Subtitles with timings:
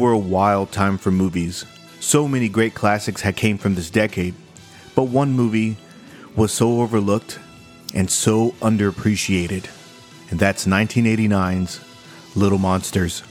[0.00, 1.64] 80s were a wild time for movies.
[2.00, 4.34] So many great classics had came from this decade,
[4.94, 5.76] but one movie
[6.36, 7.38] was so overlooked
[7.94, 9.66] and so underappreciated,
[10.30, 11.80] and that's 1989's
[12.34, 13.22] Little Monsters.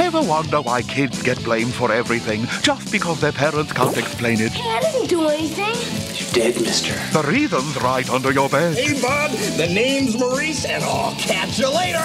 [0.00, 4.52] Ever wonder why kids get blamed for everything just because their parents can't explain it?
[4.52, 6.13] Hey, I didn't do anything.
[6.34, 6.94] You did, mister.
[7.16, 8.76] The reason's right under your bed.
[8.76, 12.00] Hey, bud, the name's Maurice, and I'll catch you later.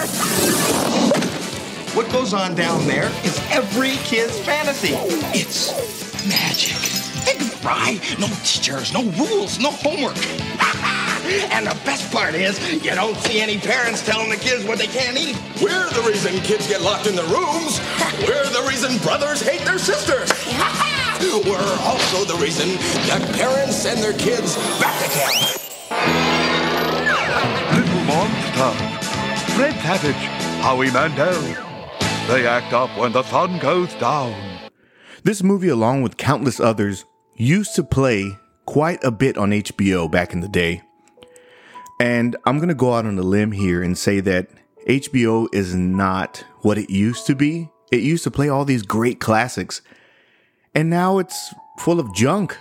[1.95, 4.93] What goes on down there is every kid's fantasy.
[5.33, 5.71] It's
[6.27, 6.77] magic.
[7.25, 7.99] Think of it, right?
[8.19, 10.17] No teachers, no rules, no homework.
[11.51, 14.87] and the best part is, you don't see any parents telling the kids what they
[14.87, 15.41] can't eat.
[15.59, 17.79] We're the reason kids get locked in their rooms.
[18.27, 20.29] We're the reason brothers hate their sisters.
[21.21, 22.69] We're also the reason
[23.07, 25.59] that parents send their kids back to camp.
[27.75, 29.51] Little Monster.
[29.53, 30.15] Fred Savage.
[30.61, 31.41] Howie Mandel.
[32.27, 34.33] They act up when the sun goes down.
[35.23, 37.03] This movie, along with countless others,
[37.35, 40.81] used to play quite a bit on HBO back in the day.
[41.99, 44.47] And I'm going to go out on a limb here and say that
[44.87, 47.69] HBO is not what it used to be.
[47.91, 49.81] It used to play all these great classics.
[50.75, 52.57] And now it's full of junk,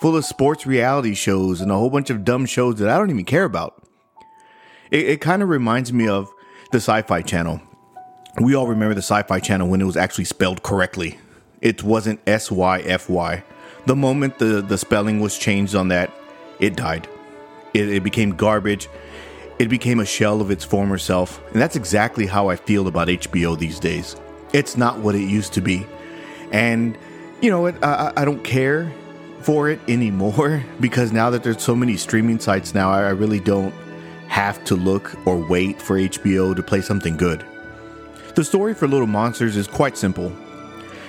[0.00, 3.10] full of sports reality shows and a whole bunch of dumb shows that I don't
[3.10, 3.86] even care about.
[4.90, 6.30] It, it kind of reminds me of
[6.72, 7.60] the Sci Fi Channel.
[8.40, 11.18] We all remember the Sci Fi Channel when it was actually spelled correctly.
[11.60, 13.44] It wasn't S Y F Y.
[13.86, 16.12] The moment the, the spelling was changed on that,
[16.58, 17.08] it died.
[17.74, 18.88] It, it became garbage.
[19.58, 21.40] It became a shell of its former self.
[21.52, 24.16] And that's exactly how I feel about HBO these days.
[24.52, 25.86] It's not what it used to be.
[26.50, 26.96] And,
[27.42, 28.90] you know, it, I, I don't care
[29.40, 33.74] for it anymore because now that there's so many streaming sites now, I really don't
[34.28, 37.44] have to look or wait for HBO to play something good.
[38.34, 40.32] The story for Little Monsters is quite simple.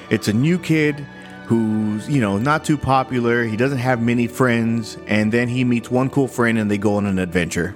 [0.09, 1.07] It's a new kid
[1.45, 5.89] who's, you know, not too popular, he doesn't have many friends, and then he meets
[5.89, 7.75] one cool friend and they go on an adventure.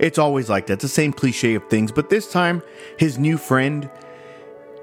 [0.00, 2.62] It's always like that, it's the same cliche of things, but this time
[2.98, 3.88] his new friend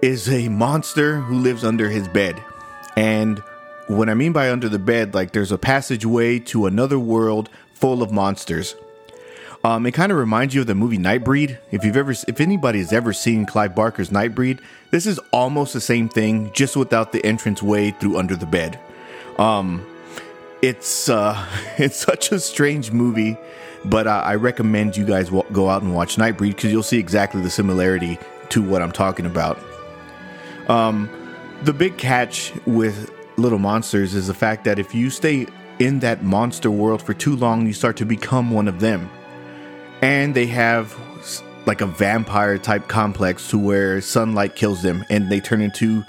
[0.01, 2.41] is a monster who lives under his bed.
[2.95, 3.39] And
[3.87, 8.01] what I mean by under the bed, like there's a passageway to another world full
[8.01, 8.75] of monsters.
[9.63, 11.57] Um, it kind of reminds you of the movie Nightbreed.
[11.71, 14.59] If you've ever, if anybody has ever seen Clive Barker's Nightbreed,
[14.89, 18.79] this is almost the same thing, just without the entrance way through under the bed.
[19.37, 19.85] Um,
[20.61, 21.45] it's uh,
[21.77, 23.37] it's such a strange movie,
[23.85, 27.41] but I recommend you guys w- go out and watch Nightbreed because you'll see exactly
[27.41, 28.17] the similarity
[28.49, 29.59] to what I'm talking about.
[30.69, 31.09] Um,
[31.63, 35.47] the big catch with Little Monsters is the fact that if you stay
[35.79, 39.09] in that monster world for too long, you start to become one of them.
[40.01, 40.97] And they have
[41.65, 46.03] like a vampire type complex to where sunlight kills them and they turn into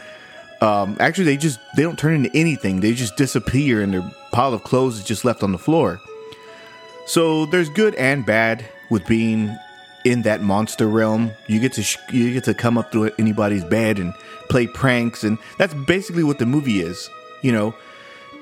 [0.62, 2.80] um, actually they just they don't turn into anything.
[2.80, 6.00] They just disappear and their pile of clothes is just left on the floor.
[7.06, 9.54] So there's good and bad with being
[10.04, 13.64] in that monster realm you get to sh- you get to come up to anybody's
[13.64, 14.14] bed and
[14.48, 17.08] play pranks and that's basically what the movie is
[17.42, 17.74] you know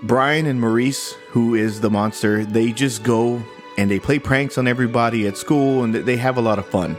[0.02, 3.42] brian and maurice who is the monster they just go
[3.80, 6.94] and they play pranks on everybody at school and they have a lot of fun.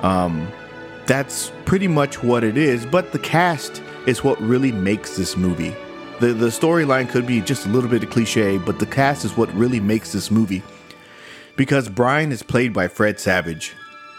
[0.00, 0.50] Um,
[1.06, 5.76] that's pretty much what it is, but the cast is what really makes this movie.
[6.18, 9.36] The, the storyline could be just a little bit of cliche, but the cast is
[9.36, 10.64] what really makes this movie.
[11.56, 13.74] Because Brian is played by Fred Savage.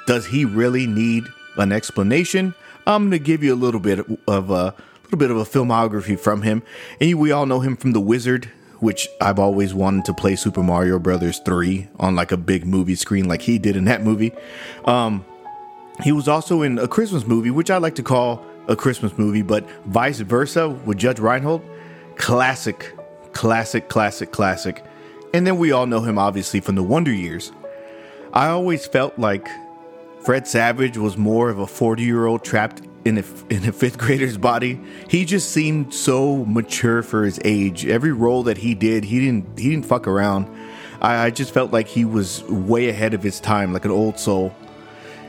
[0.10, 1.26] Does he really need
[1.58, 2.56] an explanation?
[2.88, 6.20] I'm going to give you a little bit of a little bit of a filmography
[6.20, 6.64] from him.
[7.00, 8.46] And we all know him from The Wizard,
[8.80, 12.96] which I've always wanted to play Super Mario Brothers 3 on like a big movie
[12.96, 14.32] screen like he did in that movie.
[14.86, 15.24] Um,
[16.02, 19.44] he was also in a Christmas movie, which I like to call a Christmas movie,
[19.44, 21.62] but vice versa with Judge Reinhold.
[22.16, 22.96] Classic,
[23.34, 24.84] classic, classic, classic.
[25.36, 27.52] And then we all know him obviously from the Wonder Years.
[28.34, 29.48] I always felt like
[30.30, 33.98] Fred Savage was more of a 40 year old trapped in a, in a fifth
[33.98, 34.80] grader's body.
[35.08, 37.88] He just seemed so mature for his age.
[37.88, 40.48] Every role that he did, he didn't he didn't fuck around.
[41.02, 44.20] I, I just felt like he was way ahead of his time, like an old
[44.20, 44.54] soul.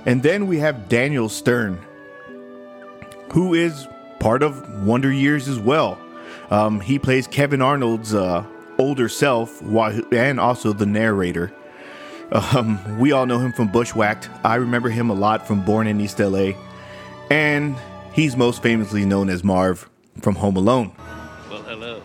[0.05, 1.81] And then we have Daniel Stern,
[3.32, 3.88] who is
[4.19, 5.99] part of Wonder Years as well.
[6.50, 8.44] Um, he plays Kevin Arnold's uh,
[8.79, 11.55] older self, while, and also the narrator.
[12.32, 14.31] Um, we all know him from Bushwhacked.
[14.44, 16.53] I remember him a lot from Born in East LA.
[17.31, 17.77] And
[18.12, 19.88] he's most famously known as Marv
[20.21, 20.93] from Home Alone.
[21.50, 22.03] Well, hello.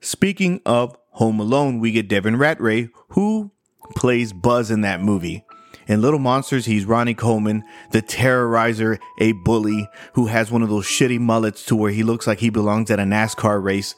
[0.00, 3.52] Speaking of Home Alone, we get Devin Ratray, who
[3.96, 5.44] plays Buzz in that movie.
[5.88, 10.86] In Little Monsters, he's Ronnie Coleman, the terrorizer, a bully who has one of those
[10.86, 13.94] shitty mullets to where he looks like he belongs at a NASCAR race.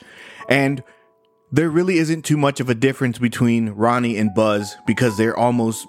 [0.48, 0.82] And
[1.54, 5.86] there really isn't too much of a difference between Ronnie and Buzz because they're almost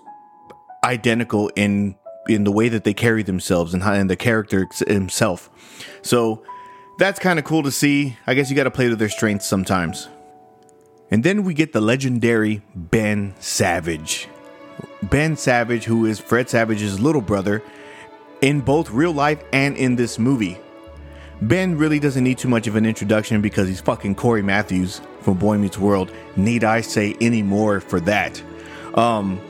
[0.84, 1.96] identical in
[2.28, 5.50] in the way that they carry themselves and how and the character himself.
[6.04, 6.44] So
[7.00, 8.16] that's kind of cool to see.
[8.28, 10.08] I guess you got to play to their strengths sometimes.
[11.10, 14.28] And then we get the legendary Ben Savage.
[15.04, 17.64] Ben Savage, who is Fred Savage's little brother
[18.42, 20.58] in both real life and in this movie.
[21.42, 25.38] Ben really doesn't need too much of an introduction because he's fucking Cory Matthews from
[25.38, 26.12] Boy Meets World.
[26.38, 28.42] Need I say any more for that?
[28.94, 29.42] Um,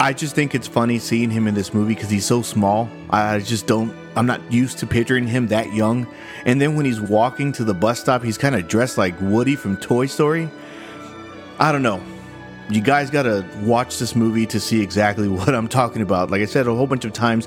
[0.00, 2.88] I just think it's funny seeing him in this movie because he's so small.
[3.10, 6.06] I just don't, I'm not used to picturing him that young.
[6.46, 9.56] And then when he's walking to the bus stop, he's kind of dressed like Woody
[9.56, 10.48] from Toy Story.
[11.58, 12.02] I don't know.
[12.70, 16.30] You guys got to watch this movie to see exactly what I'm talking about.
[16.30, 17.46] Like I said a whole bunch of times,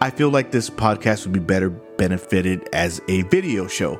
[0.00, 3.94] I feel like this podcast would be better benefited as a video show,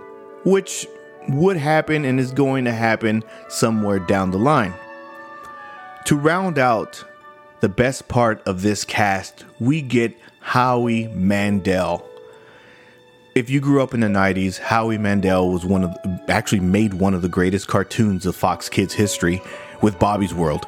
[0.44, 0.86] which
[1.28, 4.74] would happen and is going to happen somewhere down the line.
[6.06, 7.04] To round out
[7.60, 12.06] the best part of this cast, we get Howie Mandel.
[13.34, 15.96] If you grew up in the 90s, Howie Mandel was one of
[16.28, 19.42] actually made one of the greatest cartoons of Fox Kids history
[19.80, 20.66] with Bobby's World.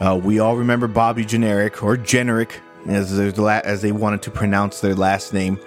[0.00, 4.94] Uh, we all remember Bobby Generic or Generic as, as they wanted to pronounce their
[4.94, 5.60] last name.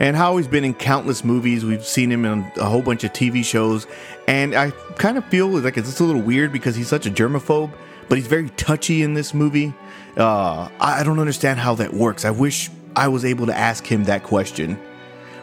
[0.00, 1.64] And Howie's been in countless movies.
[1.64, 3.86] We've seen him in a whole bunch of TV shows.
[4.26, 7.10] And I kind of feel like it's just a little weird because he's such a
[7.10, 7.72] germaphobe,
[8.08, 9.72] but he's very touchy in this movie.
[10.16, 12.24] Uh, I don't understand how that works.
[12.24, 14.78] I wish I was able to ask him that question.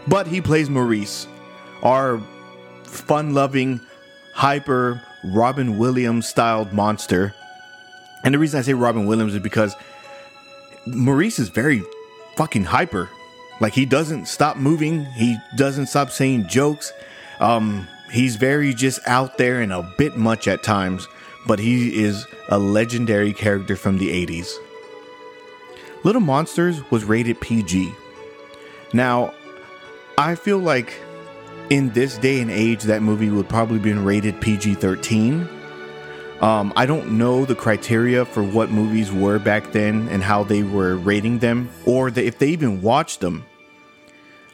[0.07, 1.27] But he plays Maurice,
[1.83, 2.21] our
[2.83, 3.79] fun loving,
[4.33, 7.33] hyper Robin Williams styled monster.
[8.23, 9.75] And the reason I say Robin Williams is because
[10.85, 11.83] Maurice is very
[12.35, 13.09] fucking hyper.
[13.61, 15.05] Like he doesn't stop moving.
[15.05, 16.91] He doesn't stop saying jokes.
[17.39, 21.07] Um, he's very just out there and a bit much at times,
[21.47, 24.51] but he is a legendary character from the 80s.
[26.03, 27.93] Little Monsters was rated PG.
[28.91, 29.33] Now,
[30.17, 30.93] I feel like
[31.69, 35.47] in this day and age, that movie would probably be rated PG 13
[36.41, 40.63] um, I don't know the criteria for what movies were back then and how they
[40.63, 43.45] were rating them, or the, if they even watched them.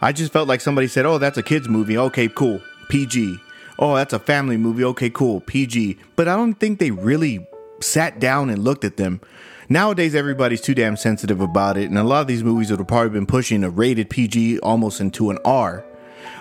[0.02, 1.98] I just felt like somebody said, "Oh, that's a kids movie.
[1.98, 3.38] Okay, cool, PG."
[3.80, 4.84] Oh, that's a family movie.
[4.84, 5.98] Okay, cool, PG.
[6.16, 7.46] But I don't think they really
[7.80, 9.22] sat down and looked at them.
[9.70, 12.88] Nowadays, everybody's too damn sensitive about it, and a lot of these movies would have
[12.88, 15.84] probably been pushing a rated PG almost into an R.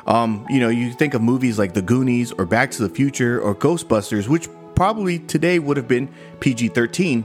[0.06, 3.40] Um, you know, you think of movies like The Goonies or Back to the Future
[3.40, 7.24] or Ghostbusters, which probably today would have been PG 13.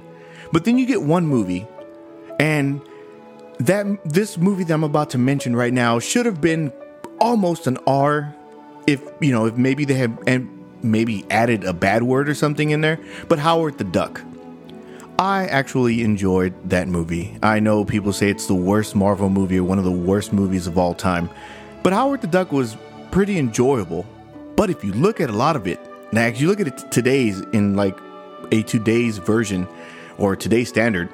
[0.51, 1.67] But then you get one movie,
[2.39, 2.81] and
[3.59, 6.71] that this movie that I'm about to mention right now should have been
[7.19, 8.33] almost an R
[8.87, 10.49] if you know if maybe they had and
[10.81, 14.21] maybe added a bad word or something in there but howard the duck.
[15.19, 17.37] I actually enjoyed that movie.
[17.43, 20.65] I know people say it's the worst marvel movie or one of the worst movies
[20.65, 21.29] of all time
[21.83, 22.75] but howard the duck was
[23.11, 24.05] pretty enjoyable.
[24.55, 25.79] But if you look at a lot of it
[26.11, 27.97] now, if you look at it today's in like
[28.51, 29.67] a today's version
[30.17, 31.09] or today's standard,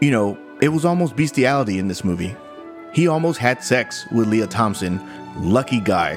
[0.00, 2.36] you know, it was almost bestiality in this movie.
[2.94, 5.00] He almost had sex with Lea Thompson.
[5.36, 6.16] Lucky guy.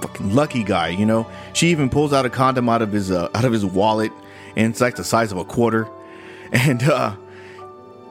[0.00, 1.26] Fucking lucky guy, you know.
[1.54, 4.12] She even pulls out a condom out of his uh, out of his wallet
[4.56, 5.86] and it's like the size of a quarter.
[6.50, 7.14] And uh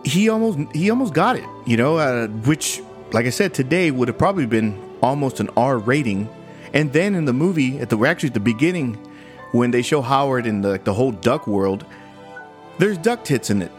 [0.03, 4.09] he almost he almost got it, you know, uh, which like I said today would
[4.09, 6.29] have probably been almost an R rating
[6.73, 8.93] and then in the movie, at the actually at the beginning,
[9.53, 11.83] when they show Howard in the the whole duck world,
[12.77, 13.71] there's duck tits in it.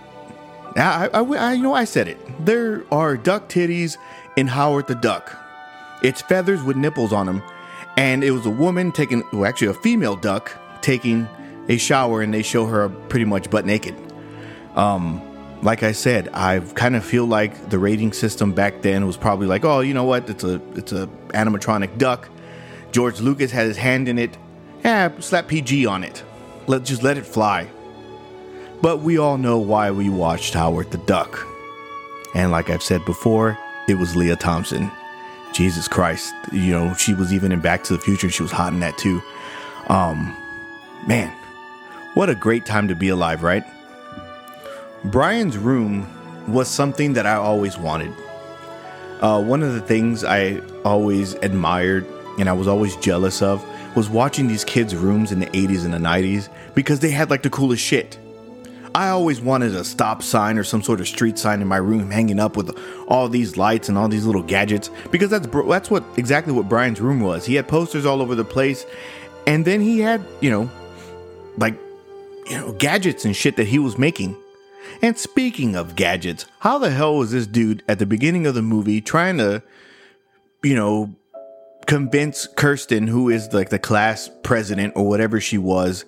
[0.76, 2.18] I, I, I you know I said it.
[2.44, 3.96] There are duck titties
[4.36, 5.36] in Howard the Duck.
[6.02, 7.42] It's feathers with nipples on them,
[7.96, 11.28] and it was a woman taking, well, actually a female duck taking
[11.68, 13.96] a shower, and they show her pretty much butt naked.
[14.76, 15.20] Um,
[15.62, 19.48] like I said, I kind of feel like the rating system back then was probably
[19.48, 20.30] like, oh, you know what?
[20.30, 22.28] It's a it's a animatronic duck.
[22.92, 24.36] George Lucas had his hand in it.
[24.84, 26.22] Yeah, slap PG on it.
[26.68, 27.68] Let just let it fly.
[28.80, 31.46] But we all know why we watched Howard the Duck.
[32.34, 33.58] And like I've said before,
[33.88, 34.90] it was Lea Thompson.
[35.52, 38.72] Jesus Christ, you know, she was even in Back to the Future, she was hot
[38.72, 39.22] in that too.
[39.88, 40.36] Um
[41.06, 41.34] man,
[42.14, 43.64] what a great time to be alive, right?
[45.04, 46.06] Brian's room
[46.52, 48.12] was something that I always wanted.
[49.20, 52.06] Uh, one of the things I always admired
[52.38, 53.64] and I was always jealous of
[53.96, 57.42] was watching these kids' rooms in the 80s and the 90s because they had like
[57.42, 58.18] the coolest shit.
[58.94, 62.10] I always wanted a stop sign or some sort of street sign in my room
[62.10, 66.04] hanging up with all these lights and all these little gadgets because that's that's what
[66.16, 67.44] exactly what Brian's room was.
[67.44, 68.86] He had posters all over the place
[69.46, 70.70] and then he had, you know,
[71.56, 71.74] like
[72.48, 74.36] you know, gadgets and shit that he was making.
[75.02, 78.62] And speaking of gadgets, how the hell was this dude at the beginning of the
[78.62, 79.62] movie trying to
[80.62, 81.14] you know,
[81.86, 86.04] convince Kirsten, who is like the class president or whatever she was,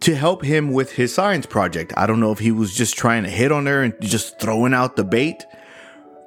[0.00, 1.92] to help him with his science project.
[1.96, 4.74] I don't know if he was just trying to hit on her and just throwing
[4.74, 5.44] out the bait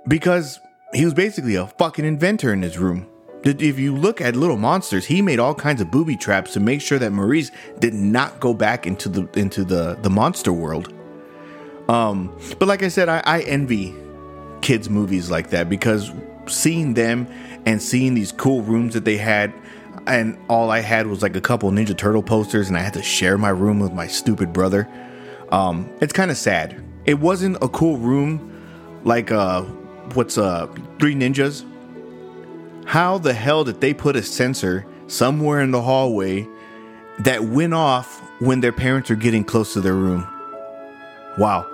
[0.07, 0.59] because
[0.93, 3.07] he was basically a fucking inventor in his room.
[3.43, 6.81] If you look at Little Monsters, he made all kinds of booby traps to make
[6.81, 10.93] sure that Maurice did not go back into the into the the monster world.
[11.87, 13.95] Um, but like I said, I, I envy
[14.61, 16.11] kids movies like that because
[16.47, 17.27] seeing them
[17.65, 19.53] and seeing these cool rooms that they had
[20.09, 23.03] and all I had was like a couple Ninja Turtle posters, and I had to
[23.03, 24.87] share my room with my stupid brother.
[25.51, 26.83] Um, it's kind of sad.
[27.05, 28.45] It wasn't a cool room
[29.03, 29.61] like uh,
[30.13, 30.67] what's uh,
[30.99, 31.65] Three Ninjas.
[32.85, 36.47] How the hell did they put a sensor somewhere in the hallway
[37.19, 40.27] that went off when their parents are getting close to their room?
[41.37, 41.67] Wow,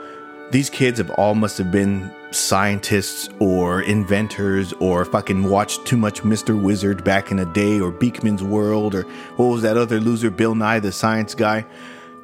[0.52, 6.22] these kids have all must have been scientists or inventors or fucking watched too much
[6.22, 6.60] Mr.
[6.60, 9.04] Wizard back in the day or Beakman's World or
[9.38, 11.66] what was that other loser, Bill Nye, the science guy.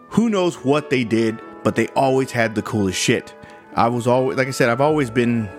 [0.09, 3.33] Who knows what they did, but they always had the coolest shit.
[3.75, 5.49] I was always, like I said, I've always been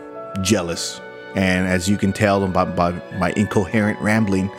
[0.42, 1.00] jealous.
[1.35, 4.50] And as you can tell by, by my incoherent rambling,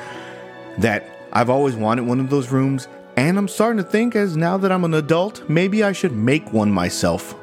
[0.80, 2.88] that I've always wanted one of those rooms.
[3.16, 6.52] And I'm starting to think, as now that I'm an adult, maybe I should make
[6.52, 7.36] one myself.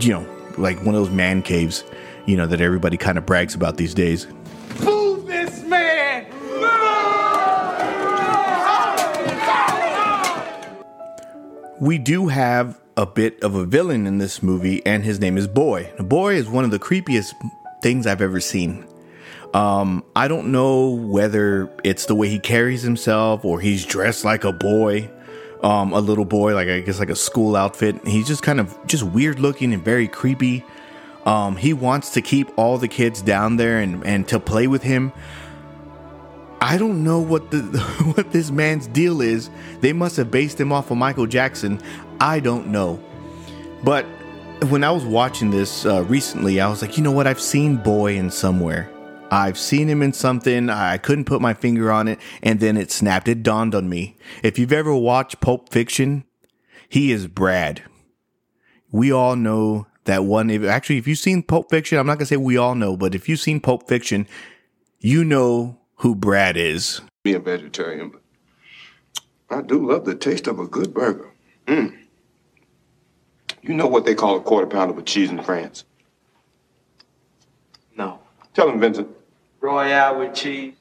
[0.00, 1.84] You know, like one of those man caves,
[2.26, 4.26] you know, that everybody kind of brags about these days.
[4.82, 6.26] Move this man!
[11.80, 15.48] We do have a bit of a villain in this movie, and his name is
[15.48, 15.92] Boy.
[15.98, 17.32] Now, Boy is one of the creepiest
[17.82, 18.86] things I've ever seen.
[19.52, 24.42] Um, I don't know whether it's the way he carries himself or he's dressed like
[24.42, 25.08] a boy
[25.64, 28.06] um, a little boy, like I guess like a school outfit.
[28.06, 30.62] He's just kind of just weird looking and very creepy.
[31.24, 34.82] Um, he wants to keep all the kids down there and, and to play with
[34.82, 35.10] him.
[36.60, 37.62] I don't know what the
[38.14, 39.48] what this man's deal is.
[39.80, 41.80] They must have based him off of Michael Jackson.
[42.20, 43.02] I don't know.
[43.82, 44.04] But
[44.68, 47.26] when I was watching this uh, recently, I was like, you know what?
[47.26, 48.90] I've seen Boy in somewhere.
[49.30, 50.70] I've seen him in something.
[50.70, 52.18] I couldn't put my finger on it.
[52.42, 53.28] And then it snapped.
[53.28, 54.16] It dawned on me.
[54.42, 56.24] If you've ever watched Pulp Fiction,
[56.88, 57.82] he is Brad.
[58.92, 60.50] We all know that one.
[60.50, 62.96] If, actually, if you've seen Pulp Fiction, I'm not going to say we all know,
[62.96, 64.28] but if you've seen Pulp Fiction,
[65.00, 67.00] you know who Brad is.
[67.24, 68.22] Be a vegetarian, but
[69.50, 71.32] I do love the taste of a good burger.
[71.66, 71.96] Mm.
[73.62, 75.84] You know what they call a quarter pounder with cheese in France?
[78.64, 78.70] No.
[78.70, 79.08] Tell him, Vincent.
[79.60, 80.74] Royale with cheese.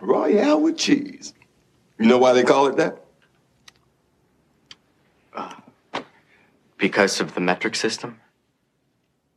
[0.00, 1.34] Royale with cheese.
[1.98, 3.04] You know why they call it that?
[5.34, 5.54] Uh,
[6.78, 8.20] because of the metric system?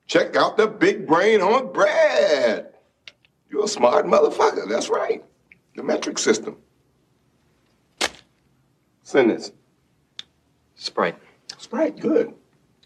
[0.08, 2.74] Check out the big brain on Brad.
[3.50, 4.68] You're a smart motherfucker.
[4.68, 5.24] That's right.
[5.76, 6.58] The metric system.
[9.04, 9.52] Send this.
[10.76, 11.18] Sprite.
[11.58, 12.34] Sprite, good.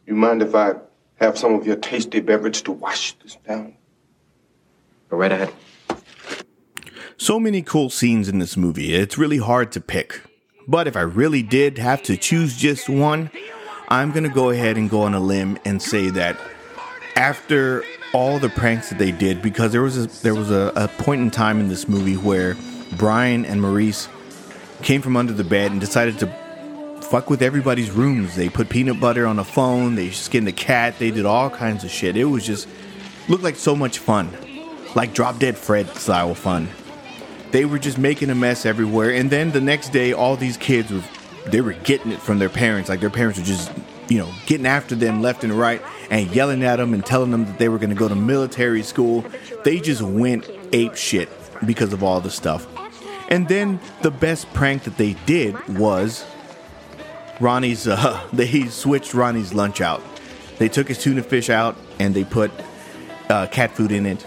[0.06, 0.74] You mind if I
[1.15, 3.75] have some of your tasty beverage to wash this down?
[5.10, 5.54] Go right ahead.
[7.18, 10.22] So many cool scenes in this movie, it's really hard to pick.
[10.68, 13.32] But if I really did have to choose just one,
[13.89, 16.39] I'm gonna go ahead and go on a limb and say that
[17.16, 20.88] after all the pranks that they did, because there was a, there was a, a
[21.04, 22.56] point in time in this movie where
[22.98, 24.08] Brian and Maurice
[24.82, 26.28] came from under the bed and decided to
[27.01, 28.36] fuck with everybody's rooms.
[28.36, 31.84] They put peanut butter on a phone, they skinned a cat, they did all kinds
[31.84, 32.16] of shit.
[32.16, 32.68] It was just
[33.28, 34.30] looked like so much fun.
[34.96, 36.69] Like Drop Dead Fred style fun.
[37.51, 40.91] They were just making a mess everywhere and then the next day all these kids
[40.91, 41.03] were
[41.46, 42.89] they were getting it from their parents.
[42.89, 43.72] Like their parents were just,
[44.08, 47.46] you know, getting after them left and right and yelling at them and telling them
[47.46, 49.25] that they were going to go to military school.
[49.63, 51.29] They just went ape shit
[51.65, 52.67] because of all the stuff.
[53.29, 56.25] And then the best prank that they did was
[57.39, 57.88] Ronnie's.
[57.88, 60.01] Uh, they switched Ronnie's lunch out.
[60.58, 62.51] They took his tuna fish out and they put
[63.29, 64.25] uh, cat food in it.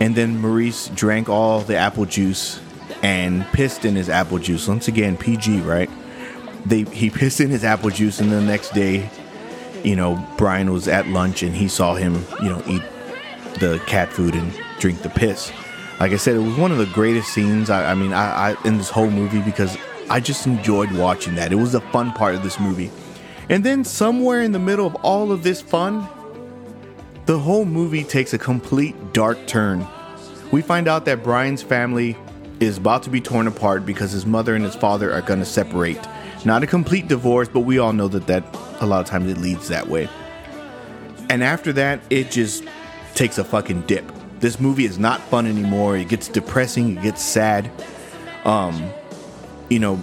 [0.00, 2.60] And then Maurice drank all the apple juice
[3.02, 4.66] and pissed in his apple juice.
[4.68, 5.90] Once again, PG, right?
[6.66, 9.10] They he pissed in his apple juice, and the next day,
[9.82, 12.82] you know, Brian was at lunch and he saw him, you know, eat
[13.58, 15.52] the cat food and drink the piss.
[16.00, 17.70] Like I said, it was one of the greatest scenes.
[17.70, 19.76] I, I mean, I, I in this whole movie because
[20.08, 21.52] I just enjoyed watching that.
[21.52, 22.90] It was the fun part of this movie.
[23.48, 26.08] And then somewhere in the middle of all of this fun,
[27.26, 29.86] the whole movie takes a complete dark turn.
[30.50, 32.16] We find out that Brian's family
[32.60, 35.44] is about to be torn apart because his mother and his father are going to
[35.44, 36.00] separate.
[36.44, 38.44] Not a complete divorce, but we all know that that
[38.80, 40.08] a lot of times it leads that way.
[41.30, 42.64] And after that, it just
[43.14, 44.10] takes a fucking dip.
[44.40, 45.96] This movie is not fun anymore.
[45.96, 47.70] It gets depressing, it gets sad.
[48.44, 48.90] Um,
[49.68, 50.00] you know,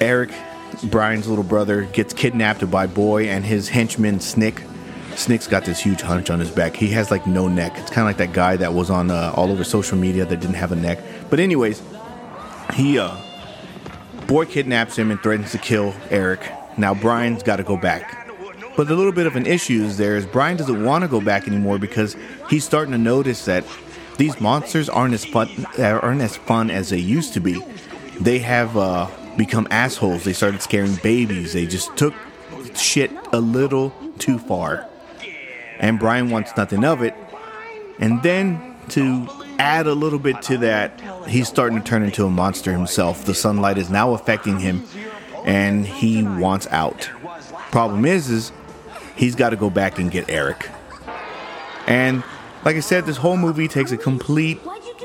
[0.00, 0.30] Eric,
[0.84, 4.62] Brian's little brother, gets kidnapped by Boy and his henchman Snick.
[5.18, 6.74] Snick's got this huge hunch on his back.
[6.76, 7.72] He has like no neck.
[7.76, 10.40] It's kind of like that guy that was on uh, all over social media that
[10.40, 10.98] didn't have a neck.
[11.30, 11.82] But anyways,
[12.74, 13.16] he uh,
[14.26, 16.40] Boy kidnaps him and threatens to kill Eric.
[16.78, 18.26] Now Brian's got to go back.
[18.76, 21.20] But the little bit of an issue is there is Brian doesn't want to go
[21.20, 22.16] back anymore because
[22.48, 23.64] he's starting to notice that
[24.16, 27.62] these monsters aren't as fun aren't as fun as they used to be.
[28.20, 30.24] They have uh, become assholes.
[30.24, 31.52] They started scaring babies.
[31.52, 32.14] They just took
[32.74, 34.88] shit a little too far.
[35.78, 37.14] And Brian wants nothing of it.
[37.98, 39.28] And then to
[39.58, 43.24] add a little bit to that, he's starting to turn into a monster himself.
[43.24, 44.84] The sunlight is now affecting him
[45.44, 47.10] and he wants out.
[47.70, 48.52] Problem is is
[49.16, 50.68] he's got to go back and get Eric.
[51.86, 52.24] And
[52.64, 54.60] like I said, this whole movie takes a complete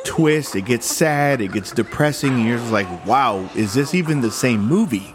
[0.06, 0.56] twist.
[0.56, 4.32] It gets sad, it gets depressing, and you're just like, wow, is this even the
[4.32, 5.14] same movie?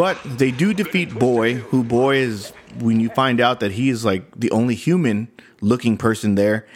[0.00, 4.02] But they do defeat Boy, who Boy is when you find out that he is
[4.02, 5.28] like the only human
[5.60, 6.66] looking person there,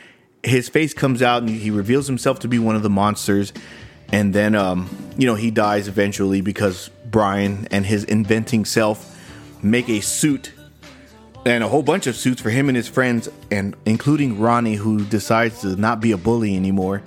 [0.42, 3.54] his face comes out and he reveals himself to be one of the monsters.
[4.12, 9.18] And then, um, you know, he dies eventually because Brian and his inventing self
[9.62, 10.52] make a suit
[11.46, 15.02] and a whole bunch of suits for him and his friends, and including Ronnie, who
[15.02, 17.02] decides to not be a bully anymore.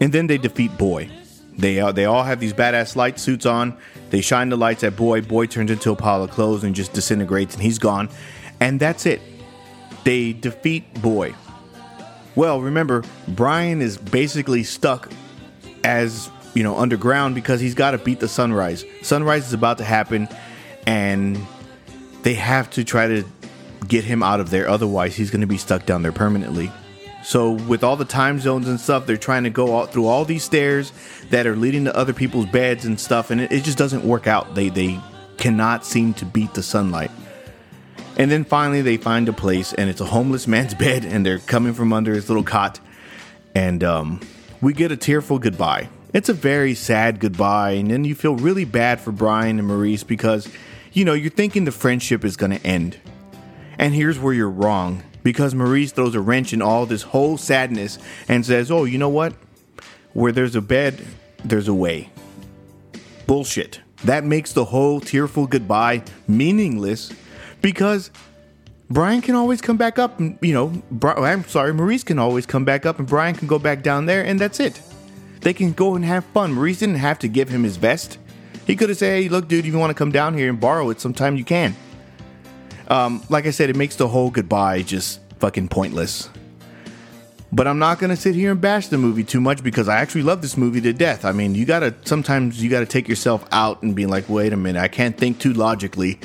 [0.00, 1.10] And then they defeat Boy.
[1.56, 3.78] They uh, they all have these badass light suits on.
[4.10, 5.20] They shine the lights at Boy.
[5.22, 8.08] Boy turns into a pile of clothes and just disintegrates, and he's gone.
[8.58, 9.20] And that's it.
[10.04, 11.34] They defeat Boy.
[12.34, 15.10] Well, remember, Brian is basically stuck
[15.84, 18.84] as you know underground because he's got to beat the sunrise.
[19.02, 20.28] Sunrise is about to happen,
[20.86, 21.38] and
[22.22, 23.24] they have to try to
[23.86, 24.68] get him out of there.
[24.68, 26.70] Otherwise, he's going to be stuck down there permanently.
[27.22, 30.24] So, with all the time zones and stuff, they're trying to go out through all
[30.24, 30.92] these stairs
[31.28, 34.26] that are leading to other people's beds and stuff, and it, it just doesn't work
[34.26, 34.54] out.
[34.54, 34.98] They they
[35.36, 37.10] cannot seem to beat the sunlight.
[38.16, 41.38] And then finally, they find a place, and it's a homeless man's bed, and they're
[41.38, 42.80] coming from under his little cot,
[43.54, 44.20] and um,
[44.60, 45.88] we get a tearful goodbye.
[46.12, 50.02] It's a very sad goodbye, and then you feel really bad for Brian and Maurice
[50.02, 50.48] because,
[50.92, 52.98] you know, you're thinking the friendship is going to end.
[53.78, 57.98] And here's where you're wrong because Maurice throws a wrench in all this whole sadness
[58.28, 59.34] and says, Oh, you know what?
[60.12, 61.06] Where there's a bed,
[61.44, 62.10] there's a way.
[63.26, 63.80] Bullshit.
[64.04, 67.12] That makes the whole tearful goodbye meaningless
[67.60, 68.10] because
[68.88, 72.46] Brian can always come back up and, you know, oh, I'm sorry, Maurice can always
[72.46, 74.80] come back up and Brian can go back down there and that's it.
[75.42, 76.52] They can go and have fun.
[76.52, 78.18] Maurice didn't have to give him his vest.
[78.66, 80.58] He could have said, hey, look, dude, if you want to come down here and
[80.58, 81.76] borrow it sometime, you can.
[82.90, 86.28] Um, like I said, it makes the whole goodbye just fucking pointless.
[87.52, 90.22] But I'm not gonna sit here and bash the movie too much because I actually
[90.22, 91.24] love this movie to death.
[91.24, 94.56] I mean, you gotta sometimes you gotta take yourself out and be like, wait a
[94.56, 96.20] minute, I can't think too logically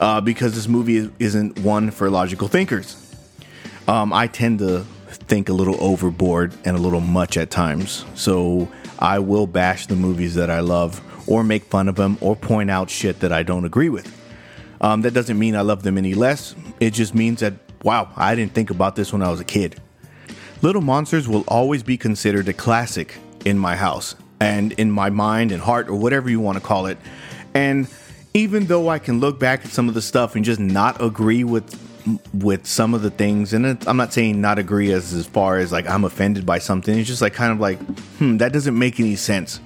[0.00, 3.02] uh, because this movie isn't one for logical thinkers.
[3.88, 8.68] Um, I tend to think a little overboard and a little much at times, so
[8.98, 12.70] I will bash the movies that I love or make fun of them or point
[12.70, 14.15] out shit that I don't agree with.
[14.86, 16.54] Um, that doesn't mean I love them any less.
[16.78, 19.82] It just means that, wow, I didn't think about this when I was a kid.
[20.62, 25.50] Little Monsters will always be considered a classic in my house and in my mind
[25.50, 26.98] and heart or whatever you want to call it.
[27.52, 27.88] And
[28.32, 31.42] even though I can look back at some of the stuff and just not agree
[31.42, 31.82] with
[32.32, 35.58] with some of the things, and it, I'm not saying not agree as as far
[35.58, 36.96] as like I'm offended by something.
[36.96, 37.80] It's just like kind of like,
[38.18, 39.58] hmm, that doesn't make any sense.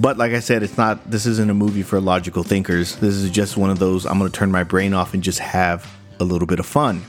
[0.00, 1.10] But like I said, it's not.
[1.10, 2.96] This isn't a movie for logical thinkers.
[2.96, 4.06] This is just one of those.
[4.06, 5.86] I'm going to turn my brain off and just have
[6.18, 7.02] a little bit of fun.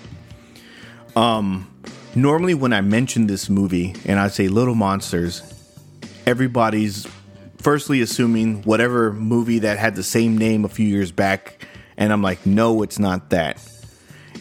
[1.16, 1.74] Um,
[2.16, 5.42] normally when I mention this movie and I say Little Monsters,
[6.26, 7.08] everybody's
[7.60, 12.22] firstly assuming whatever movie that had the same name a few years back, and I'm
[12.22, 13.66] like, no, it's not that.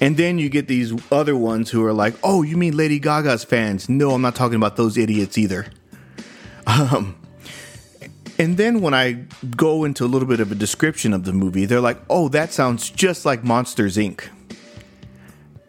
[0.01, 3.45] And then you get these other ones who are like, oh, you mean Lady Gaga's
[3.45, 3.89] fans?
[3.89, 5.67] No, I'm not talking about those idiots either.
[6.67, 7.20] Um,
[8.40, 11.66] and then when I go into a little bit of a description of the movie,
[11.66, 14.29] they're like, oh, that sounds just like Monsters Inc.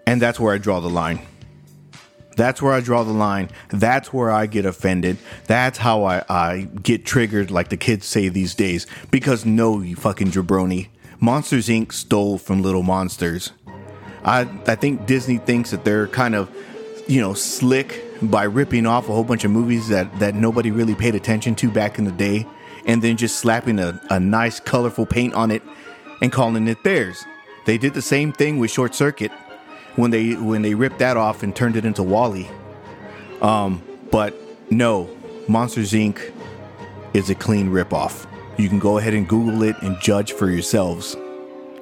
[0.07, 1.19] And that's where I draw the line.
[2.37, 3.49] That's where I draw the line.
[3.71, 5.17] That's where I get offended.
[5.47, 8.87] That's how I, I get triggered, like the kids say these days.
[9.11, 10.87] Because no, you fucking jabroni.
[11.19, 11.91] Monsters Inc.
[11.91, 13.51] stole from Little Monsters.
[14.23, 16.49] I I think Disney thinks that they're kind of,
[17.05, 20.95] you know, slick by ripping off a whole bunch of movies that that nobody really
[20.95, 22.47] paid attention to back in the day,
[22.85, 25.61] and then just slapping a, a nice colorful paint on it
[26.21, 27.23] and calling it theirs.
[27.65, 29.31] They did the same thing with Short Circuit
[29.95, 32.49] when they when they ripped that off and turned it into WALL-E.
[33.41, 34.35] Um, but
[34.71, 35.09] no,
[35.47, 36.33] Monsters Inc.
[37.13, 38.25] is a clean ripoff.
[38.57, 41.15] You can go ahead and Google it and judge for yourselves.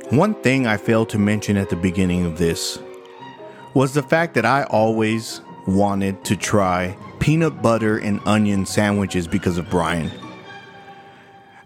[0.10, 2.80] One thing I failed to mention at the beginning of this
[3.74, 9.58] was the fact that I always wanted to try peanut butter and onion sandwiches because
[9.58, 10.10] of Brian.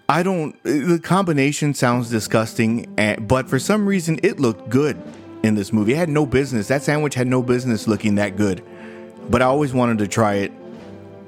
[0.10, 5.02] I don't, the combination sounds disgusting, but for some reason it looked good
[5.44, 5.94] in this movie.
[5.94, 8.64] It had no business, that sandwich had no business looking that good,
[9.30, 10.52] but I always wanted to try it.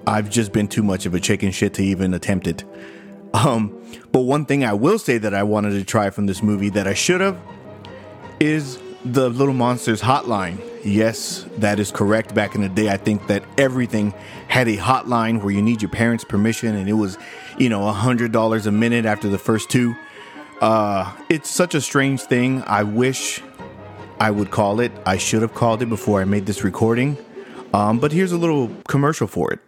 [0.06, 2.64] I've just been too much of a chicken shit to even attempt it.
[3.34, 6.70] Um, but one thing I will say that I wanted to try from this movie
[6.70, 7.38] that I should have
[8.40, 10.60] is the Little Monsters hotline.
[10.84, 12.36] Yes, that is correct.
[12.36, 14.14] Back in the day, I think that everything
[14.48, 17.18] had a hotline where you need your parents' permission, and it was,
[17.58, 19.96] you know, a hundred dollars a minute after the first two.
[20.62, 22.64] Uh, it's such a strange thing.
[22.66, 23.42] I wish
[24.20, 24.92] I would call it.
[25.06, 27.18] I should have called it before I made this recording.
[27.74, 29.60] Um, but here's a little commercial for it.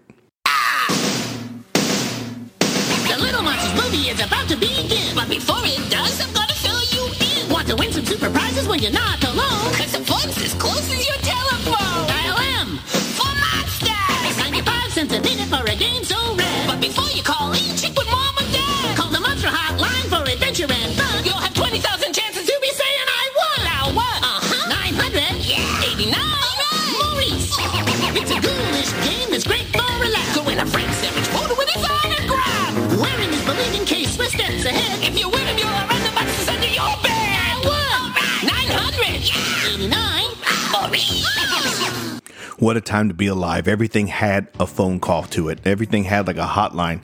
[3.10, 6.80] The Little Monsters movie is about to begin, but before it does, I'm gonna fill
[6.96, 7.12] you
[7.44, 7.50] in.
[7.52, 9.74] Want to win some super prizes when you're not alone?
[9.76, 12.08] Cause the fun's as close as your telephone.
[12.08, 14.38] Dial M for Monsters.
[14.38, 16.47] 95 cents a minute for a game so rare.
[42.60, 43.68] What a time to be alive.
[43.68, 45.60] Everything had a phone call to it.
[45.66, 47.02] Everything had like a hotline.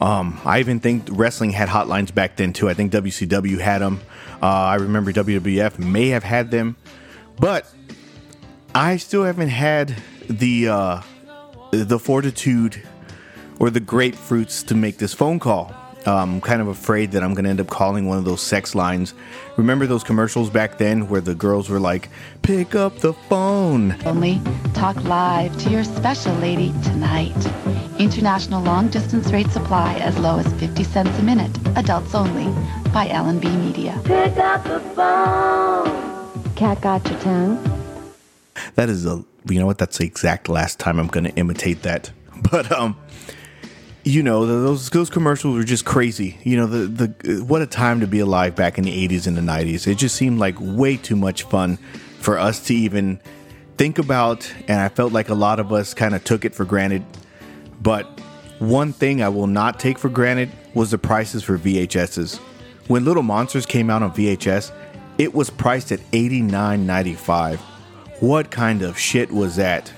[0.00, 2.68] Um, I even think wrestling had hotlines back then too.
[2.68, 4.00] I think WCW had them.
[4.42, 6.76] Uh, I remember WWF may have had them,
[7.38, 7.72] but
[8.74, 9.94] I still haven't had
[10.28, 11.02] the uh,
[11.70, 12.82] the fortitude
[13.58, 15.74] or the grapefruits to make this phone call.
[16.06, 18.74] I'm kind of afraid that I'm going to end up calling one of those sex
[18.74, 19.14] lines.
[19.56, 22.08] Remember those commercials back then where the girls were like,
[22.42, 23.96] pick up the phone?
[24.04, 24.40] Only
[24.74, 27.36] talk live to your special lady tonight.
[27.98, 31.56] International long distance rate supply as low as 50 cents a minute.
[31.76, 32.52] Adults only.
[32.90, 34.00] By L&B Media.
[34.04, 36.54] Pick up the phone.
[36.56, 37.80] Cat got your tongue.
[38.74, 39.78] That is a, you know what?
[39.78, 42.10] That's the exact last time I'm going to imitate that.
[42.50, 42.96] But, um,
[44.04, 46.38] you know those those commercials were just crazy.
[46.42, 49.36] You know the the what a time to be alive back in the 80s and
[49.36, 49.86] the 90s.
[49.86, 51.76] It just seemed like way too much fun
[52.18, 53.20] for us to even
[53.76, 56.64] think about and I felt like a lot of us kind of took it for
[56.64, 57.04] granted.
[57.80, 58.20] But
[58.58, 62.38] one thing I will not take for granted was the prices for VHSs.
[62.88, 64.72] When Little Monsters came out on VHS,
[65.18, 67.58] it was priced at $89.95.
[68.20, 69.92] What kind of shit was that?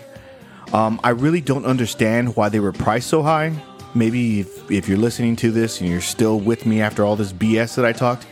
[0.73, 3.53] Um, I really don't understand why they were priced so high
[3.94, 7.33] maybe if, if you're listening to this and you're still with me after all this
[7.33, 8.26] BS that I talked,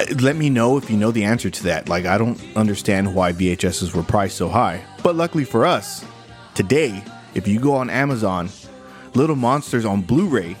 [0.00, 1.88] uh, let me know if you know the answer to that.
[1.88, 4.84] Like, I don't understand why VHSs were priced so high.
[5.02, 6.04] But luckily for us,
[6.54, 7.02] today,
[7.34, 8.48] if you go on Amazon,
[9.14, 10.56] Little Monsters on Blu ray,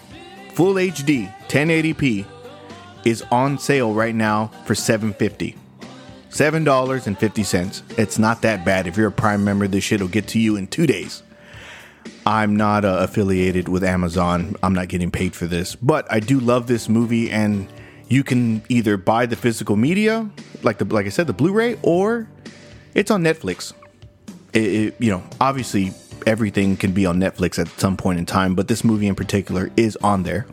[0.54, 2.26] full HD, 1080p,
[3.04, 5.56] is on sale right now for $7.50.
[6.30, 7.98] $7.50.
[7.98, 8.86] It's not that bad.
[8.86, 11.23] If you're a Prime member, this shit will get to you in two days.
[12.26, 14.56] I'm not uh, affiliated with Amazon.
[14.62, 17.68] I'm not getting paid for this, but I do love this movie, and
[18.08, 20.28] you can either buy the physical media,
[20.62, 22.28] like the like I said, the Blu-ray, or
[22.94, 23.74] it's on Netflix.
[24.52, 25.92] It, it, you know, obviously
[26.26, 29.70] everything can be on Netflix at some point in time, but this movie in particular
[29.76, 30.46] is on there.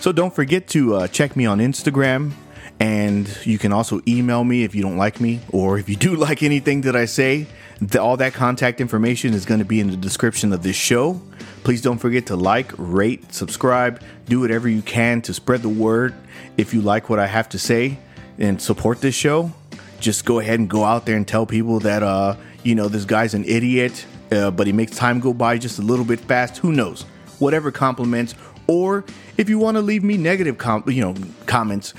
[0.00, 2.32] So don't forget to uh, check me on Instagram,
[2.80, 6.14] and you can also email me if you don't like me, or if you do
[6.26, 7.46] like anything that I say.
[7.80, 11.20] The, all that contact information is going to be in the description of this show.
[11.62, 16.14] Please don't forget to like, rate, subscribe, do whatever you can to spread the word.
[16.56, 17.98] If you like what I have to say
[18.38, 19.52] and support this show,
[20.00, 23.04] just go ahead and go out there and tell people that, uh, you know, this
[23.04, 26.58] guy's an idiot, uh, but he makes time go by just a little bit fast.
[26.58, 27.02] Who knows?
[27.38, 28.34] Whatever compliments,
[28.66, 29.04] or
[29.36, 31.14] if you want to leave me negative, com- you know,
[31.46, 31.94] comments,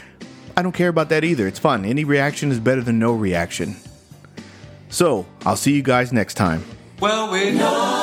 [0.59, 1.47] I don't care about that either.
[1.47, 1.85] It's fun.
[1.85, 3.77] Any reaction is better than no reaction.
[4.89, 6.65] So, I'll see you guys next time.
[6.99, 7.98] Well, we know.